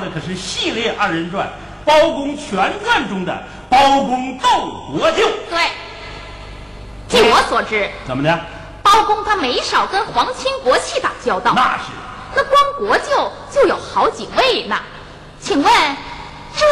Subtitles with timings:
[0.00, 1.46] 的可是系列二人转
[1.84, 4.48] 《包公全传》中的包公斗
[4.92, 5.28] 国舅。
[5.48, 5.70] 对，
[7.08, 8.38] 据我所知，怎么的？
[8.82, 11.52] 包公他没少跟皇亲国戚打交道。
[11.54, 11.84] 那是。
[12.34, 14.76] 那光国舅就有好几位呢。
[15.40, 15.72] 请问，
[16.56, 16.64] 这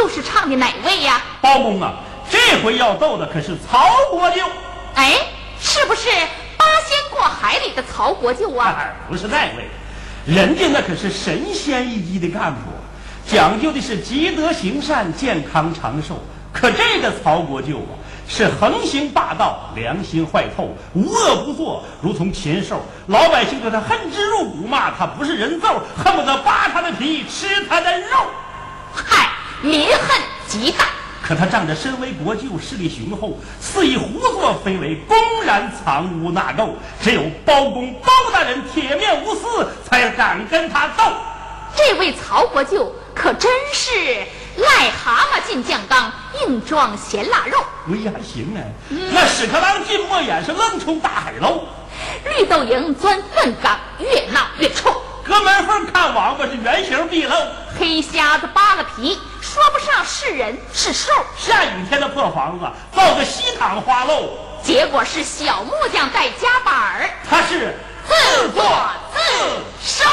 [0.00, 1.20] 又是唱的哪位呀？
[1.40, 1.94] 包公啊，
[2.30, 4.42] 这回要斗的可是曹国舅。
[4.94, 5.18] 哎，
[5.60, 6.08] 是不是
[6.56, 8.74] 八仙过海里的曹国舅啊？
[9.08, 9.68] 不是那位。
[10.24, 12.60] 人家那可是神仙一级的干部，
[13.26, 16.22] 讲究的是积德行善、健康长寿。
[16.52, 17.96] 可这个曹国舅啊，
[18.28, 22.82] 是横行霸道、良心坏透、无恶不作，如同禽兽。
[23.06, 28.06] 老百姓对他恨之入骨，骂他不是人揍，恨不得扒他的皮吃他的肉。
[28.94, 29.30] 嗨，
[29.62, 30.84] 民恨极大。
[31.22, 36.70] 可他仗着身为国舅，势力雄厚，肆意胡作非为，公然藏污纳垢。
[37.00, 41.04] 只有包公包大人铁面无私，才敢跟他斗。
[41.76, 43.90] 这位曹国舅可真是
[44.58, 46.12] 癞蛤蟆进酱缸，
[46.42, 47.56] 硬装咸腊肉。
[47.88, 51.60] 哎呀，行啊，那屎壳郎进墨眼，是愣冲大海捞。
[52.24, 55.00] 绿豆蝇钻粪缸，越闹越臭。
[55.24, 57.34] 隔门缝看王八是原形毕露。
[57.78, 59.18] 黑瞎子扒了皮。
[59.40, 62.66] 说不上是人是兽，下雨天的破房子
[62.96, 64.30] 造个西塘花漏，
[64.62, 68.64] 结果是小木匠带夹板儿，他是自作
[69.12, 69.20] 自
[69.84, 70.08] 受。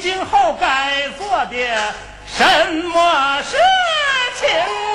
[0.00, 1.56] 今后该做的
[2.26, 3.56] 什么事
[4.40, 4.89] 情？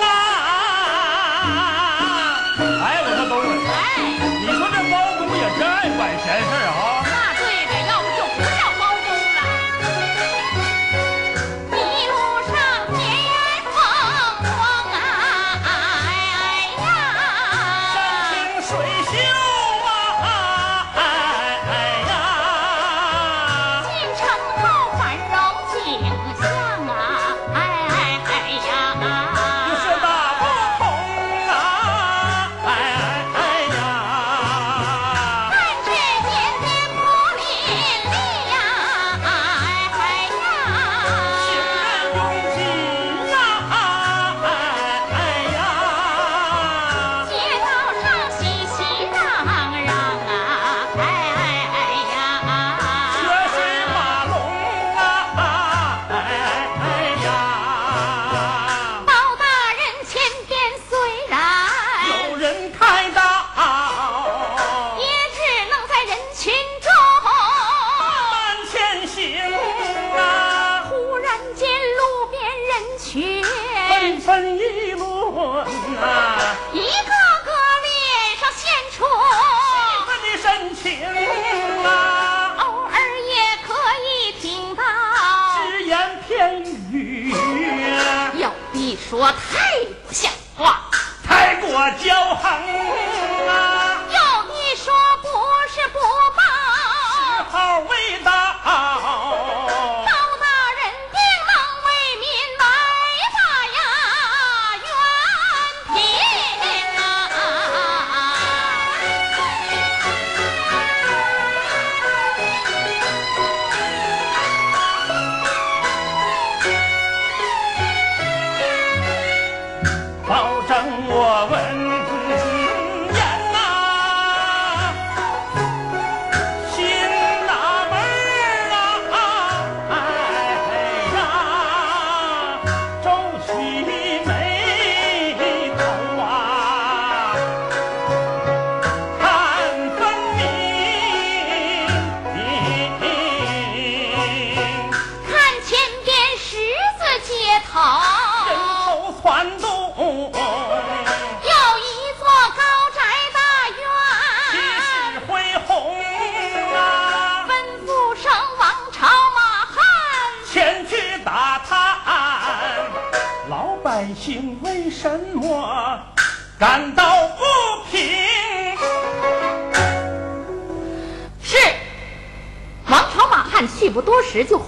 [89.17, 90.89] 我太不像话。
[91.23, 91.69] 太过
[92.03, 92.85] 骄横。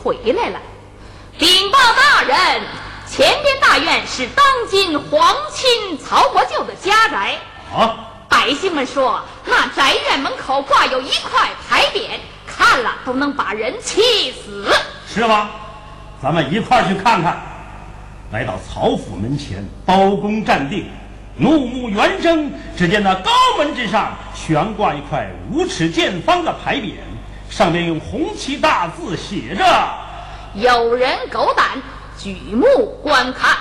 [0.07, 0.59] 回来了，
[1.37, 2.61] 禀报大人，
[3.09, 7.35] 前边大院是当今皇亲曹国舅的家宅。
[7.75, 8.05] 啊。
[8.29, 12.07] 百姓们说，那宅院门口挂有一块牌匾，
[12.45, 14.73] 看了都能把人气死。
[15.05, 15.49] 是吗？
[16.23, 17.41] 咱们一块儿去看看。
[18.31, 20.89] 来到曹府门前，包公站定，
[21.35, 22.49] 怒目圆睁。
[22.77, 26.93] 只见那高门之上悬挂一块五尺见方的牌匾，
[27.49, 29.65] 上面用红旗大字写着
[30.55, 31.81] ：“有人狗胆，
[32.17, 33.57] 举目观看，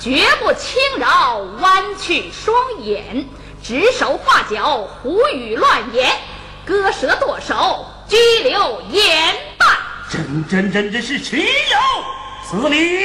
[0.00, 3.26] 绝不轻饶弯曲双眼。”
[3.62, 6.08] 指手画脚，胡语乱言，
[6.64, 9.68] 割舌剁手，拘留严办。
[10.08, 11.44] 真真真真是岂有
[12.44, 13.04] 此理！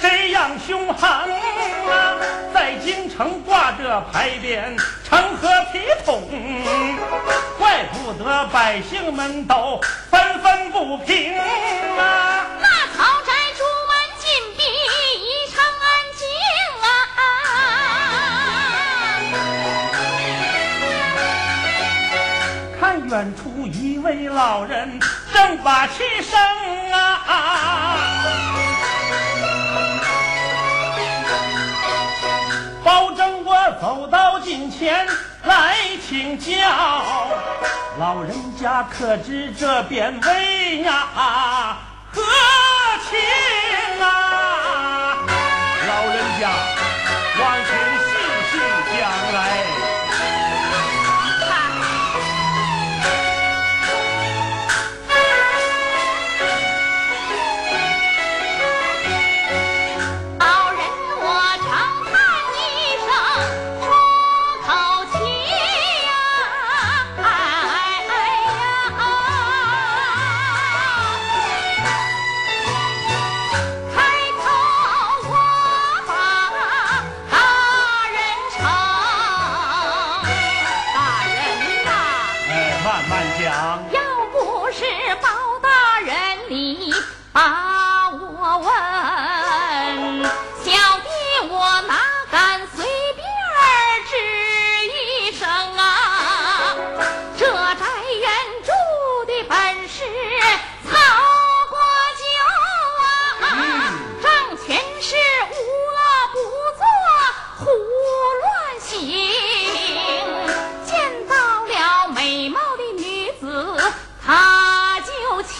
[0.00, 2.16] 这样凶狠啊！
[2.54, 6.22] 在京城挂着牌匾，成何体统？
[7.58, 9.80] 怪不得百姓们都
[10.10, 12.46] 纷纷不平啊！
[12.60, 13.32] 那曹宅。
[23.10, 25.00] 远处一位老人
[25.34, 26.38] 正把气生
[33.80, 35.06] 走到近前
[35.44, 35.74] 来
[36.06, 36.54] 请教，
[37.98, 41.78] 老人家可知这边为呀
[42.12, 42.20] 何
[43.08, 43.18] 情
[44.02, 45.16] 啊？
[45.88, 46.50] 老人家，
[47.40, 47.72] 万请
[48.04, 48.10] 细
[48.52, 48.58] 细
[48.98, 49.00] 讲
[49.32, 49.79] 来。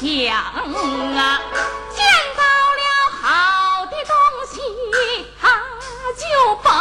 [0.00, 1.40] 想啊，
[1.94, 2.00] 见
[2.34, 2.42] 到
[2.80, 2.82] 了
[3.20, 4.12] 好的东
[4.50, 4.56] 西，
[5.38, 5.44] 他
[6.16, 6.24] 就
[6.62, 6.72] 蹦。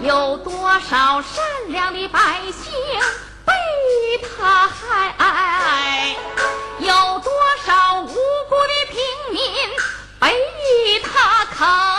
[0.00, 2.72] 有多少善良的百姓
[3.44, 3.52] 被
[4.18, 6.16] 他害？
[6.78, 6.88] 有
[7.18, 7.30] 多
[7.66, 8.96] 少无辜的平
[9.34, 9.44] 民
[10.18, 10.24] 被
[11.00, 11.95] 他坑？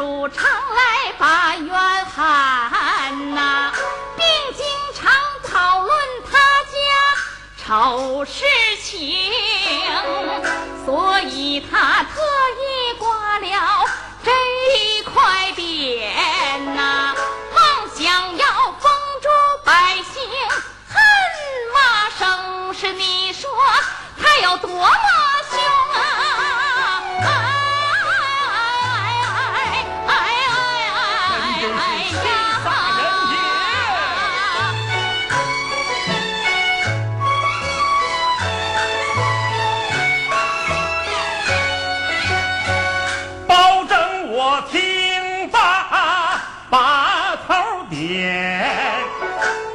[0.00, 3.70] 主常来把冤喊呐。
[4.16, 4.26] 并
[4.56, 4.64] 经
[4.94, 5.12] 常
[5.44, 6.78] 讨论他家
[7.62, 8.42] 丑事
[8.82, 9.28] 情
[10.86, 12.18] 所以他特
[12.56, 13.84] 意挂了
[14.24, 14.30] 这
[14.72, 17.14] 一块匾呐。
[17.54, 18.90] 妄想要封
[19.20, 19.28] 住
[19.66, 20.22] 百姓
[20.88, 20.98] 恨
[21.74, 23.50] 骂声是你说
[24.18, 25.39] 他有多么
[48.10, 48.66] 见，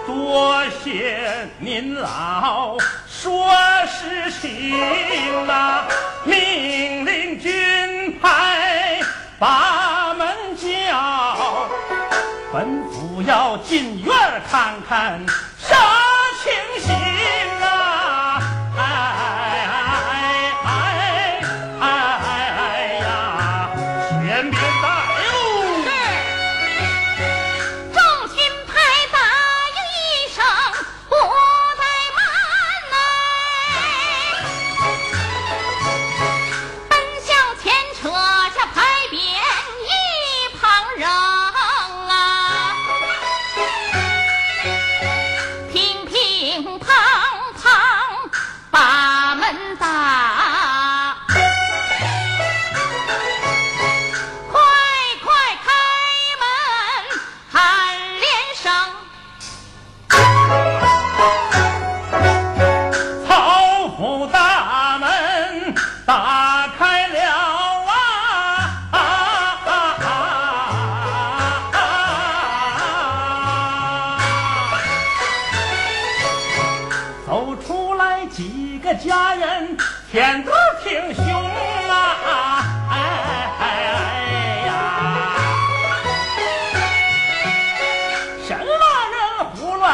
[0.06, 2.76] 多谢您老
[3.08, 3.50] 说
[3.88, 5.88] 实情啊！
[6.26, 9.00] 命令军派
[9.40, 10.28] 把门
[10.58, 10.68] 叫，
[12.52, 14.14] 吩咐要进院
[14.52, 15.26] 看看
[15.58, 15.74] 啥
[16.44, 16.52] 情
[16.84, 16.94] 形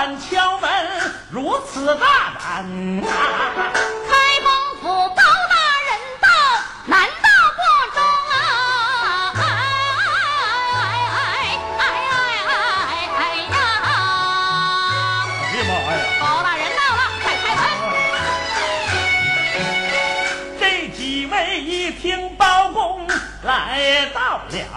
[0.02, 0.68] 敢敲门，
[1.30, 2.66] 如此大胆！
[3.04, 3.06] 开
[4.42, 4.50] 封
[4.82, 5.56] 府包大
[5.86, 5.90] 人
[6.20, 6.26] 到，
[6.88, 7.62] 难道不
[7.94, 8.34] 中啊？
[9.38, 9.40] 哎
[11.14, 11.22] 哎
[11.78, 11.82] 哎哎
[12.48, 12.52] 哎
[13.16, 13.54] 哎呀！
[15.46, 16.02] 哎呀妈呀！
[16.20, 17.94] 包大人到了，快开门！
[20.60, 20.64] 这
[20.98, 23.08] 几位一听包公
[23.44, 24.76] 来到了啊，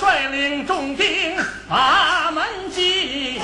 [0.00, 1.36] 率领重兵
[1.68, 3.40] 把门进，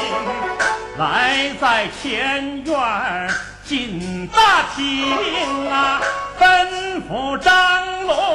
[0.97, 3.31] 来在前院
[3.65, 6.01] 进大厅啊，
[6.39, 8.34] 吩咐张龙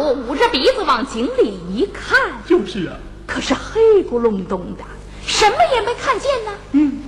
[0.00, 4.84] 虎捂着鼻子往井里一看，就是啊，可是黑咕隆咚的，
[5.26, 6.50] 什么也没看见呢。
[6.72, 7.02] 嗯，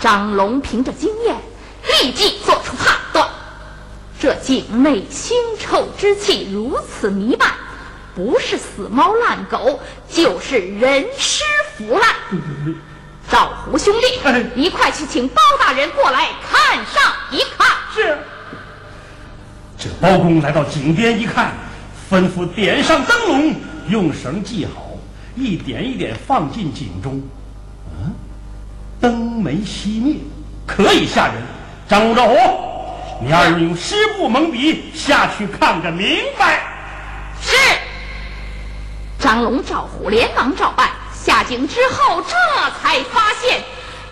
[0.00, 1.36] 张龙凭着经验，
[2.00, 3.28] 立即做出判断：
[4.18, 7.50] 这井内腥臭之气如此弥漫，
[8.14, 9.78] 不是死猫烂狗，
[10.08, 11.44] 就是人尸
[11.76, 12.08] 腐烂。
[13.30, 17.68] 赵虎兄弟哎，一块去请包大人过来看上一看。
[17.94, 18.16] 是。
[19.78, 21.54] 这包公来到井边一看，
[22.10, 23.54] 吩咐点上灯笼，
[23.88, 24.90] 用绳系好，
[25.36, 27.22] 一点一点放进井中。
[27.86, 28.12] 嗯，
[29.00, 30.16] 灯没熄灭，
[30.66, 31.34] 可以吓人。
[31.88, 36.60] 张龙、赵虎，你二人用湿布蒙鼻，下去看个明白。
[37.40, 37.56] 是。
[39.20, 40.90] 张龙、赵虎连忙照办。
[41.14, 42.34] 下井之后，这
[42.80, 43.62] 才发现，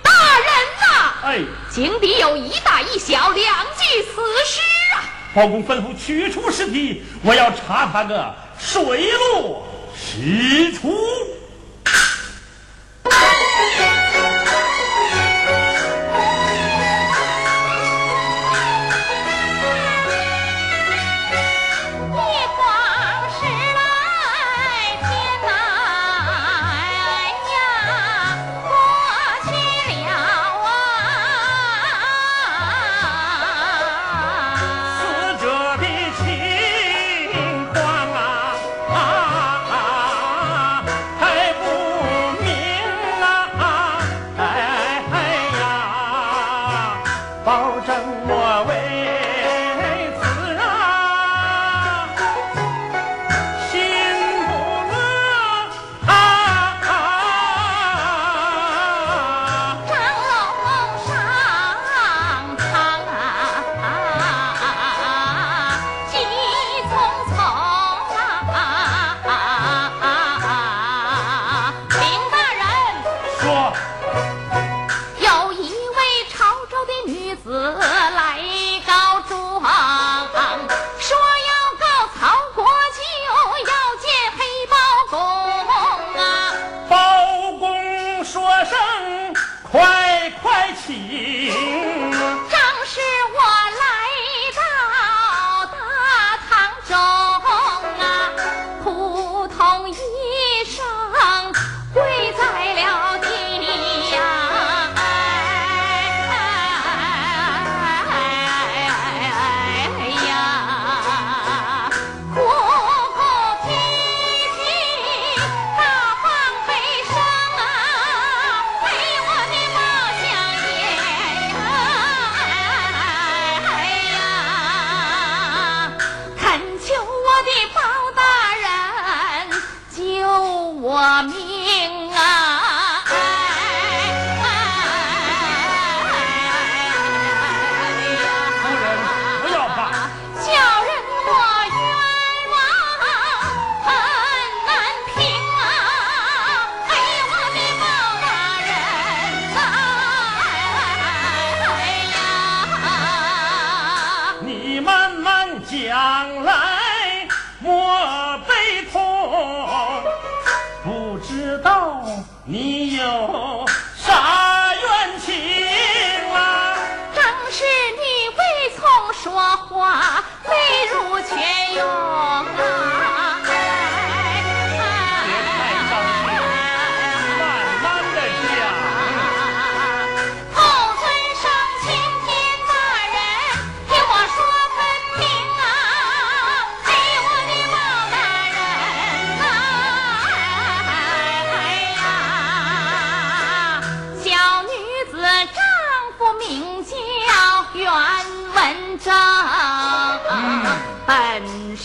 [0.02, 0.46] 大人
[0.78, 4.67] 呐、哎，井底有一大一小两具死尸啊！
[5.34, 10.92] 包公吩咐取出尸体，我要查他个水落石出。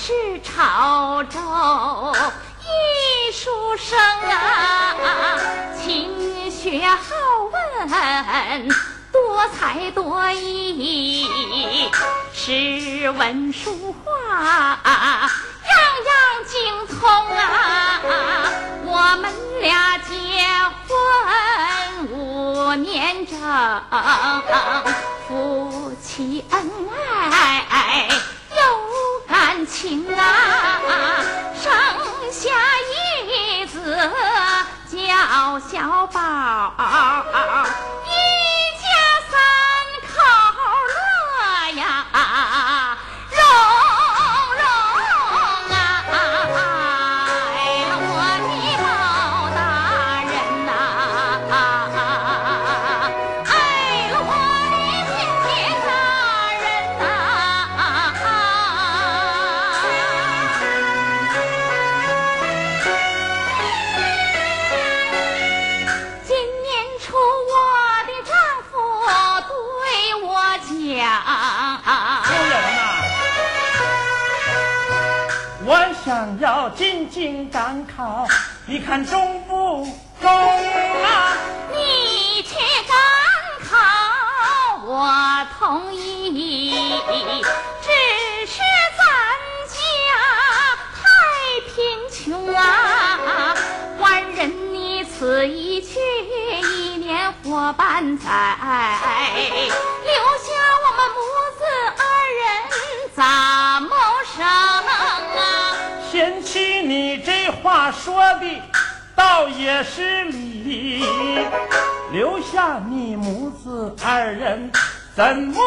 [0.05, 0.11] 是
[0.41, 1.39] 潮州
[2.59, 3.97] 艺术生
[4.29, 4.93] 啊，
[5.81, 6.99] 勤学好
[7.49, 8.67] 问，
[9.13, 11.25] 多才多艺，
[12.33, 15.29] 诗文书画样
[15.71, 16.11] 样
[16.49, 18.01] 精通啊。
[18.83, 20.11] 我们俩结
[20.85, 23.39] 婚五年整，
[25.29, 26.69] 夫妻恩
[27.31, 28.09] 爱
[29.65, 30.23] 情啊，
[31.55, 31.71] 生
[32.31, 32.49] 下
[32.89, 34.11] 一子
[34.91, 36.73] 叫小宝，
[78.85, 79.87] 看中不
[80.21, 81.37] 中啊？
[81.71, 82.53] 你去
[82.87, 82.95] 赶
[83.69, 83.77] 考，
[84.85, 87.01] 我同意。
[87.81, 87.87] 只
[88.45, 88.59] 是
[88.97, 89.01] 咱
[89.69, 89.73] 家
[90.99, 91.01] 太
[91.73, 91.73] 贫
[92.11, 93.55] 穷啊，
[93.97, 95.97] 官人你此一去，
[96.61, 98.29] 一年活半载，
[100.03, 100.51] 留下
[100.83, 101.17] 我们母
[101.57, 101.61] 子
[101.97, 102.03] 二
[102.41, 102.43] 人
[103.15, 103.89] 咋谋
[104.35, 104.51] 生啊？
[106.11, 108.61] 贤妻，你这话说的
[109.33, 111.03] 倒也是理，
[112.11, 114.71] 留下你母子二人
[115.15, 115.59] 怎么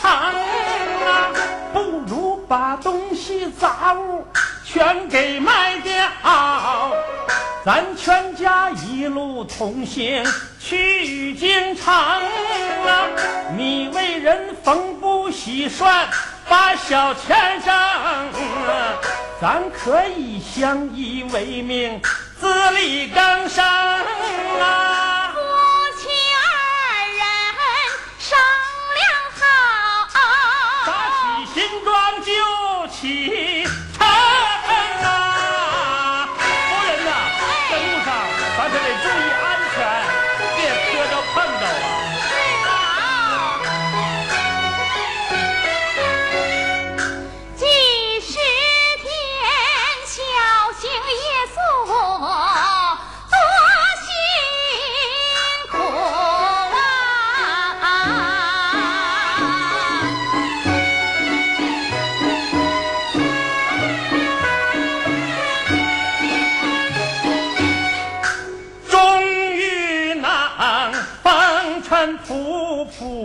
[0.00, 1.28] 成啊？
[1.74, 4.26] 不如把东西杂物
[4.64, 5.92] 全给卖掉，
[7.62, 10.24] 咱全家一路同行
[10.58, 12.22] 去京城啊！
[13.54, 16.08] 你为人缝补洗涮，
[16.48, 18.24] 把小钱挣，啊
[19.42, 22.00] 咱可以相依为命，
[22.40, 23.64] 自力更生
[24.60, 24.93] 啊！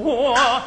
[0.10, 0.64] 我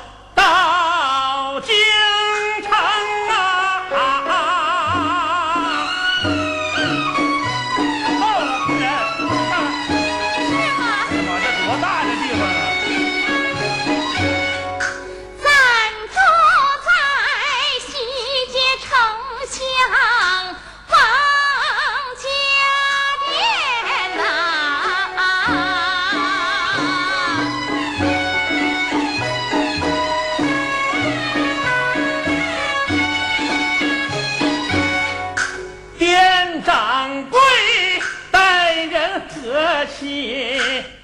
[40.02, 41.01] 心。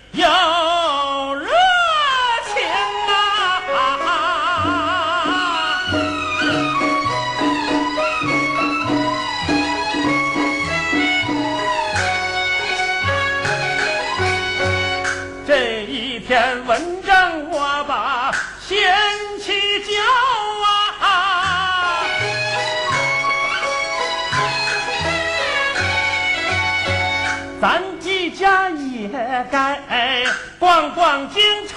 [30.79, 31.68] 逛逛京。